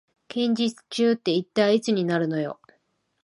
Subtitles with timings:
[0.29, 2.59] 近日中って一体いつになるのよ